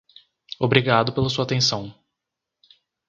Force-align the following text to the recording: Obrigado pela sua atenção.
Obrigado 0.59 1.13
pela 1.13 1.29
sua 1.29 1.43
atenção. 1.43 1.93